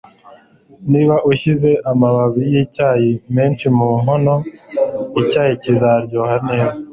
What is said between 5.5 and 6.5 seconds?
kizaryoha